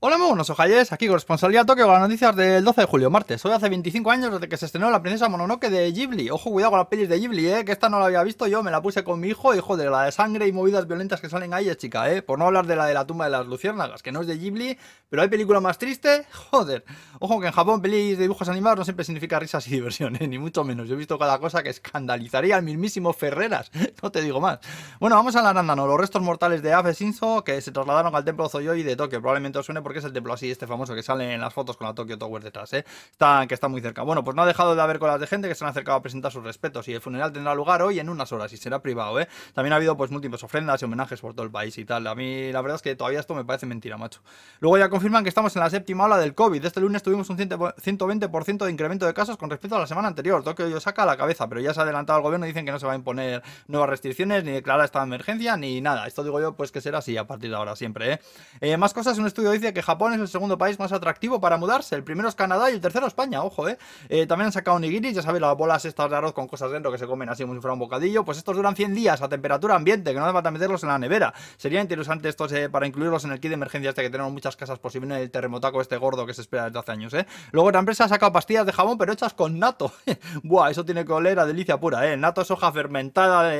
Hola, 0.00 0.16
muy 0.16 0.28
buenos 0.28 0.48
ojalles, 0.48 0.92
aquí 0.92 1.08
corresponsalía 1.08 1.64
Tokio 1.64 1.86
con 1.86 1.94
las 1.94 2.02
noticias 2.02 2.36
del 2.36 2.62
12 2.62 2.82
de 2.82 2.86
julio, 2.86 3.10
martes. 3.10 3.44
Hoy 3.44 3.50
hace 3.50 3.68
25 3.68 4.12
años 4.12 4.32
desde 4.32 4.48
que 4.48 4.56
se 4.56 4.66
estrenó 4.66 4.92
La 4.92 5.02
Princesa 5.02 5.28
Mononoke 5.28 5.68
de 5.70 5.90
Ghibli. 5.90 6.30
Ojo, 6.30 6.52
cuidado 6.52 6.70
con 6.70 6.78
las 6.78 6.86
pelis 6.86 7.08
de 7.08 7.18
Ghibli, 7.18 7.48
eh, 7.48 7.64
que 7.64 7.72
esta 7.72 7.88
no 7.88 7.98
la 7.98 8.04
había 8.06 8.22
visto 8.22 8.46
yo, 8.46 8.62
me 8.62 8.70
la 8.70 8.80
puse 8.80 9.02
con 9.02 9.18
mi 9.18 9.26
hijo 9.26 9.56
y 9.56 9.58
joder, 9.58 9.90
la 9.90 10.04
de 10.04 10.12
sangre 10.12 10.46
y 10.46 10.52
movidas 10.52 10.86
violentas 10.86 11.20
que 11.20 11.28
salen 11.28 11.52
ahí 11.52 11.68
es 11.68 11.78
chica, 11.78 12.12
eh. 12.12 12.22
Por 12.22 12.38
no 12.38 12.44
hablar 12.44 12.68
de 12.68 12.76
la 12.76 12.86
de 12.86 12.94
la 12.94 13.08
tumba 13.08 13.24
de 13.24 13.32
las 13.32 13.48
luciérnagas, 13.48 14.04
que 14.04 14.12
no 14.12 14.20
es 14.20 14.28
de 14.28 14.38
Ghibli, 14.38 14.78
pero 15.10 15.22
hay 15.22 15.28
película 15.28 15.58
más 15.58 15.78
triste, 15.78 16.26
joder. 16.52 16.84
Ojo 17.18 17.40
que 17.40 17.48
en 17.48 17.52
Japón 17.52 17.82
pelis 17.82 18.18
de 18.18 18.22
dibujos 18.22 18.48
animados 18.48 18.78
no 18.78 18.84
siempre 18.84 19.04
significa 19.04 19.40
risas 19.40 19.66
y 19.66 19.72
diversión, 19.72 20.14
eh, 20.20 20.28
ni 20.28 20.38
mucho 20.38 20.62
menos. 20.62 20.86
Yo 20.86 20.94
he 20.94 20.98
visto 20.98 21.18
cada 21.18 21.40
cosa 21.40 21.64
que 21.64 21.70
escandalizaría 21.70 22.54
al 22.54 22.62
mismísimo 22.62 23.12
Ferreras, 23.12 23.72
no 24.00 24.12
te 24.12 24.22
digo 24.22 24.40
más. 24.40 24.60
Bueno, 25.00 25.16
vamos 25.16 25.34
a 25.34 25.42
la 25.42 25.50
arándano, 25.50 25.88
los 25.88 25.98
restos 25.98 26.22
mortales 26.22 26.62
de 26.62 26.72
Afe 26.72 26.92
Shinzo 26.92 27.42
que 27.42 27.60
se 27.62 27.72
trasladaron 27.72 28.14
al 28.14 28.24
templo 28.24 28.48
Zoyoi 28.48 28.84
de 28.84 28.94
Tokio. 28.94 29.20
Probablemente 29.20 29.58
os 29.58 29.66
suene 29.66 29.82
porque 29.88 30.00
es 30.00 30.04
el 30.04 30.12
templo 30.12 30.34
así, 30.34 30.50
este 30.50 30.66
famoso 30.66 30.94
que 30.94 31.02
sale 31.02 31.32
en 31.32 31.40
las 31.40 31.54
fotos 31.54 31.78
con 31.78 31.86
la 31.86 31.94
Tokyo 31.94 32.18
Tower 32.18 32.42
detrás, 32.42 32.74
¿eh? 32.74 32.84
Está, 33.10 33.46
que 33.46 33.54
está 33.54 33.68
muy 33.68 33.80
cerca. 33.80 34.02
Bueno, 34.02 34.22
pues 34.22 34.36
no 34.36 34.42
ha 34.42 34.46
dejado 34.46 34.76
de 34.76 34.82
haber 34.82 34.98
colas 34.98 35.18
de 35.18 35.26
gente 35.26 35.48
que 35.48 35.54
se 35.54 35.64
han 35.64 35.70
acercado 35.70 35.96
a 35.96 36.02
presentar 36.02 36.30
sus 36.30 36.44
respetos 36.44 36.86
y 36.88 36.92
el 36.92 37.00
funeral 37.00 37.32
tendrá 37.32 37.54
lugar 37.54 37.80
hoy 37.80 37.98
en 37.98 38.10
unas 38.10 38.30
horas 38.30 38.52
y 38.52 38.58
será 38.58 38.82
privado, 38.82 39.18
¿eh? 39.18 39.26
También 39.54 39.72
ha 39.72 39.76
habido 39.76 39.96
pues 39.96 40.10
múltiples 40.10 40.44
ofrendas 40.44 40.82
y 40.82 40.84
homenajes 40.84 41.22
por 41.22 41.32
todo 41.32 41.44
el 41.46 41.50
país 41.50 41.78
y 41.78 41.86
tal. 41.86 42.06
A 42.06 42.14
mí 42.14 42.52
la 42.52 42.60
verdad 42.60 42.76
es 42.76 42.82
que 42.82 42.94
todavía 42.96 43.18
esto 43.18 43.34
me 43.34 43.46
parece 43.46 43.64
mentira, 43.64 43.96
macho. 43.96 44.20
Luego 44.60 44.76
ya 44.76 44.90
confirman 44.90 45.22
que 45.22 45.30
estamos 45.30 45.56
en 45.56 45.62
la 45.62 45.70
séptima 45.70 46.04
ola 46.04 46.18
del 46.18 46.34
COVID. 46.34 46.62
Este 46.62 46.82
lunes 46.82 47.02
tuvimos 47.02 47.30
un 47.30 47.38
120% 47.38 48.64
de 48.66 48.70
incremento 48.70 49.06
de 49.06 49.14
casos 49.14 49.38
con 49.38 49.48
respecto 49.48 49.76
a 49.76 49.78
la 49.78 49.86
semana 49.86 50.08
anterior. 50.08 50.44
Tokio 50.44 50.68
yo 50.68 50.80
saca 50.80 51.04
a 51.04 51.06
la 51.06 51.16
cabeza, 51.16 51.48
pero 51.48 51.62
ya 51.62 51.72
se 51.72 51.80
ha 51.80 51.84
adelantado 51.84 52.18
el 52.18 52.24
gobierno 52.24 52.44
y 52.44 52.50
dicen 52.50 52.66
que 52.66 52.72
no 52.72 52.78
se 52.78 52.84
va 52.84 52.92
a 52.92 52.96
imponer 52.96 53.42
nuevas 53.68 53.88
restricciones 53.88 54.44
ni 54.44 54.50
declarar 54.50 54.84
esta 54.84 55.02
emergencia 55.02 55.56
ni 55.56 55.80
nada. 55.80 56.06
Esto 56.06 56.24
digo 56.24 56.42
yo 56.42 56.54
pues 56.54 56.72
que 56.72 56.82
será 56.82 56.98
así 56.98 57.16
a 57.16 57.26
partir 57.26 57.48
de 57.48 57.56
ahora 57.56 57.74
siempre, 57.74 58.12
¿eh? 58.12 58.20
eh 58.60 58.76
más 58.76 58.92
cosas, 58.92 59.16
un 59.16 59.26
estudio 59.26 59.50
dice 59.50 59.72
que 59.72 59.77
Japón 59.82 60.14
es 60.14 60.20
el 60.20 60.28
segundo 60.28 60.58
país 60.58 60.78
más 60.78 60.92
atractivo 60.92 61.40
para 61.40 61.56
mudarse. 61.56 61.94
El 61.94 62.04
primero 62.04 62.28
es 62.28 62.34
Canadá 62.34 62.70
y 62.70 62.74
el 62.74 62.80
tercero 62.80 63.06
España, 63.06 63.42
ojo, 63.42 63.68
¿eh? 63.68 63.78
eh 64.08 64.26
también 64.26 64.46
han 64.46 64.52
sacado 64.52 64.78
nigiris, 64.78 65.14
ya 65.14 65.22
sabéis, 65.22 65.42
las 65.42 65.56
bolas 65.56 65.84
estas 65.84 66.08
de 66.10 66.16
arroz 66.16 66.32
con 66.32 66.48
cosas 66.48 66.70
dentro 66.70 66.90
que 66.90 66.98
se 66.98 67.06
comen 67.06 67.28
así 67.28 67.42
como 67.42 67.54
si 67.54 67.60
fuera 67.60 67.74
un 67.74 67.78
bocadillo. 67.78 68.24
Pues 68.24 68.38
estos 68.38 68.56
duran 68.56 68.74
100 68.74 68.94
días 68.94 69.22
a 69.22 69.28
temperatura 69.28 69.74
ambiente, 69.74 70.12
que 70.12 70.18
no 70.18 70.24
hace 70.24 70.32
falta 70.32 70.50
meterlos 70.50 70.82
en 70.82 70.88
la 70.88 70.98
nevera. 70.98 71.34
Sería 71.56 71.80
interesante 71.80 72.28
estos 72.28 72.52
eh, 72.52 72.68
para 72.68 72.86
incluirlos 72.86 73.24
en 73.24 73.32
el 73.32 73.40
kit 73.40 73.50
de 73.50 73.54
emergencia 73.54 73.90
este 73.90 74.02
que 74.02 74.10
tenemos 74.10 74.32
muchas 74.32 74.56
casas 74.56 74.78
por 74.78 74.92
si 74.92 74.98
viene 74.98 75.20
el 75.20 75.30
terremotaco 75.30 75.80
este 75.80 75.96
gordo 75.96 76.26
que 76.26 76.34
se 76.34 76.40
espera 76.40 76.66
desde 76.66 76.78
hace 76.78 76.92
años, 76.92 77.14
¿eh? 77.14 77.26
Luego 77.52 77.68
otra 77.68 77.80
empresa 77.80 78.04
ha 78.04 78.08
sacado 78.08 78.32
pastillas 78.32 78.66
de 78.66 78.72
jabón, 78.72 78.98
pero 78.98 79.12
hechas 79.12 79.34
con 79.34 79.58
nato. 79.58 79.92
Buah, 80.42 80.70
eso 80.70 80.84
tiene 80.84 81.04
que 81.04 81.12
oler 81.12 81.38
a 81.38 81.46
delicia 81.46 81.78
pura, 81.78 82.10
¿eh? 82.10 82.16
nato 82.16 82.42
es 82.42 82.50
hoja 82.50 82.72
fermentada 82.72 83.50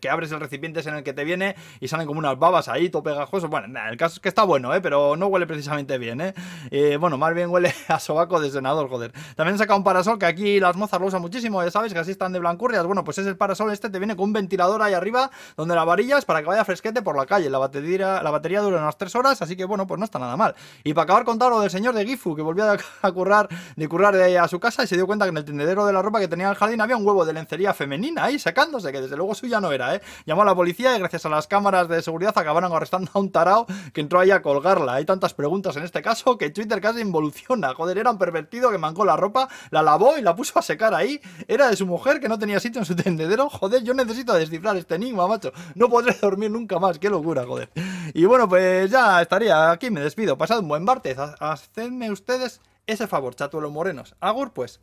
que 0.00 0.08
abres 0.10 0.32
el 0.32 0.40
recipiente 0.40 0.80
en 0.88 0.96
el 0.96 1.02
que 1.02 1.12
te 1.12 1.24
viene 1.24 1.56
y 1.80 1.88
salen 1.88 2.06
como 2.06 2.18
unas 2.18 2.38
babas 2.38 2.68
ahí, 2.68 2.88
todo 2.88 3.02
pegajoso. 3.02 3.48
Bueno, 3.48 3.78
el 3.88 3.96
caso 3.96 4.14
es 4.14 4.20
que 4.20 4.28
está 4.28 4.44
bueno, 4.44 4.74
¿eh? 4.74 4.80
Pero 4.80 5.16
no 5.16 5.26
huele 5.26 5.46
precisamente 5.46 5.65
bien, 5.98 6.20
¿eh? 6.20 6.34
eh 6.70 6.96
bueno, 6.98 7.18
más 7.18 7.34
bien 7.34 7.50
huele 7.50 7.72
a 7.88 7.98
sobaco 8.00 8.40
de 8.40 8.50
senador, 8.50 8.88
joder. 8.88 9.12
También 9.34 9.58
saca 9.58 9.74
un 9.74 9.84
parasol 9.84 10.18
que 10.18 10.26
aquí 10.26 10.60
las 10.60 10.76
mozas 10.76 11.00
lo 11.00 11.06
usan 11.06 11.20
muchísimo, 11.20 11.62
ya 11.62 11.70
sabes, 11.70 11.92
que 11.92 11.98
así 11.98 12.10
están 12.10 12.32
de 12.32 12.38
blancurrias. 12.38 12.84
Bueno, 12.86 13.04
pues 13.04 13.18
es 13.18 13.26
el 13.26 13.36
parasol 13.36 13.72
este, 13.72 13.90
te 13.90 13.98
viene 13.98 14.16
con 14.16 14.24
un 14.24 14.32
ventilador 14.32 14.82
ahí 14.82 14.94
arriba, 14.94 15.30
donde 15.56 15.74
la 15.74 15.84
varilla 15.84 16.18
es 16.18 16.24
para 16.24 16.40
que 16.40 16.46
vaya 16.46 16.64
fresquete 16.64 17.02
por 17.02 17.16
la 17.16 17.26
calle. 17.26 17.50
La 17.50 17.58
batería, 17.58 18.20
dura 18.60 18.78
unas 18.78 18.98
3 18.98 19.14
horas, 19.16 19.42
así 19.42 19.56
que 19.56 19.64
bueno, 19.64 19.86
pues 19.86 19.98
no 19.98 20.04
está 20.04 20.18
nada 20.18 20.36
mal. 20.36 20.54
Y 20.84 20.94
para 20.94 21.04
acabar 21.04 21.24
con 21.24 21.38
lo 21.38 21.60
del 21.60 21.70
señor 21.70 21.94
de 21.94 22.04
Gifu, 22.04 22.34
que 22.34 22.42
volvió 22.42 22.64
a, 23.02 23.12
currar, 23.12 23.48
de 23.76 23.88
currar 23.88 24.16
de 24.16 24.38
a 24.38 24.48
su 24.48 24.58
casa 24.58 24.82
y 24.84 24.86
se 24.86 24.96
dio 24.96 25.06
cuenta 25.06 25.24
que 25.24 25.30
en 25.30 25.36
el 25.36 25.44
tendedero 25.44 25.86
de 25.86 25.92
la 25.92 26.02
ropa 26.02 26.18
que 26.18 26.28
tenía 26.28 26.46
en 26.46 26.50
el 26.50 26.56
jardín 26.56 26.80
había 26.80 26.96
un 26.96 27.06
huevo 27.06 27.24
de 27.24 27.32
lencería 27.32 27.72
femenina 27.74 28.24
ahí 28.24 28.38
sacándose, 28.38 28.90
que 28.92 29.00
desde 29.00 29.16
luego 29.16 29.34
suya 29.34 29.60
no 29.60 29.72
era, 29.72 29.94
¿eh? 29.94 30.00
Llamó 30.24 30.42
a 30.42 30.44
la 30.44 30.54
policía 30.54 30.96
y 30.96 30.98
gracias 30.98 31.26
a 31.26 31.28
las 31.28 31.46
cámaras 31.46 31.88
de 31.88 32.02
seguridad 32.02 32.36
acabaron 32.36 32.72
arrestando 32.72 33.10
a 33.14 33.18
un 33.18 33.30
tarao 33.30 33.66
que 33.92 34.00
entró 34.00 34.20
ahí 34.20 34.30
a 34.30 34.42
colgarla. 34.42 34.94
Hay 34.94 35.04
tantas 35.04 35.34
en 35.76 35.82
este 35.82 36.02
caso 36.02 36.36
que 36.36 36.50
Twitter 36.50 36.80
casi 36.80 37.00
involuciona. 37.00 37.74
Joder, 37.74 37.98
era 37.98 38.10
un 38.10 38.18
pervertido 38.18 38.70
que 38.70 38.78
mancó 38.78 39.04
la 39.04 39.16
ropa, 39.16 39.48
la 39.70 39.82
lavó 39.82 40.18
y 40.18 40.22
la 40.22 40.36
puso 40.36 40.58
a 40.58 40.62
secar 40.62 40.94
ahí. 40.94 41.20
Era 41.48 41.68
de 41.68 41.76
su 41.76 41.86
mujer 41.86 42.20
que 42.20 42.28
no 42.28 42.38
tenía 42.38 42.60
sitio 42.60 42.80
en 42.80 42.84
su 42.84 42.94
tendedero. 42.94 43.48
Joder, 43.48 43.82
yo 43.82 43.94
necesito 43.94 44.34
descifrar 44.34 44.76
este 44.76 44.96
enigma, 44.96 45.26
macho. 45.26 45.52
No 45.74 45.88
podré 45.88 46.14
dormir 46.20 46.50
nunca 46.50 46.78
más. 46.78 46.98
Qué 46.98 47.08
locura, 47.08 47.44
joder. 47.46 47.70
Y 48.12 48.24
bueno, 48.26 48.48
pues 48.48 48.90
ya 48.90 49.22
estaría 49.22 49.70
aquí. 49.70 49.90
Me 49.90 50.00
despido. 50.00 50.36
Pasad 50.36 50.60
un 50.60 50.68
buen 50.68 50.84
martes. 50.84 51.16
Hacedme 51.40 52.10
ustedes 52.10 52.60
ese 52.86 53.06
favor, 53.06 53.34
chatuelos 53.34 53.72
morenos. 53.72 54.14
Agur, 54.20 54.52
pues. 54.52 54.80